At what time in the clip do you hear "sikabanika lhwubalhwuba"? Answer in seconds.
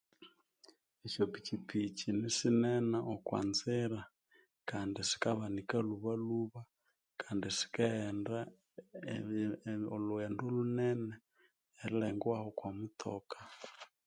5.09-6.59